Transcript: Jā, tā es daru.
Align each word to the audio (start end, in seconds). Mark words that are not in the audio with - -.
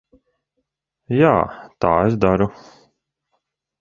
Jā, 1.19 1.33
tā 1.85 1.93
es 2.07 2.17
daru. 2.25 2.49